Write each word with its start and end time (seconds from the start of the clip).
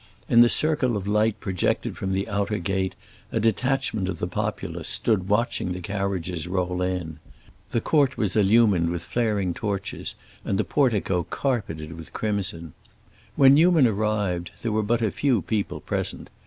In 0.27 0.41
the 0.41 0.49
circle 0.49 0.97
of 0.97 1.07
light 1.07 1.39
projected 1.39 1.95
from 1.95 2.11
the 2.11 2.27
outer 2.27 2.57
gate 2.57 2.95
a 3.31 3.39
detachment 3.39 4.09
of 4.09 4.17
the 4.17 4.25
populace 4.25 4.89
stood 4.89 5.29
watching 5.29 5.73
the 5.73 5.79
carriages 5.79 6.47
roll 6.47 6.81
in; 6.81 7.19
the 7.69 7.81
court 7.81 8.17
was 8.17 8.35
illumined 8.35 8.89
with 8.89 9.03
flaring 9.03 9.53
torches 9.53 10.15
and 10.43 10.57
the 10.57 10.63
portico 10.63 11.21
carpeted 11.29 11.93
with 11.95 12.13
crimson. 12.13 12.73
When 13.35 13.53
Newman 13.53 13.85
arrived 13.85 14.49
there 14.63 14.71
were 14.71 14.81
but 14.81 15.03
a 15.03 15.11
few 15.11 15.43
people 15.43 15.79
present. 15.79 16.31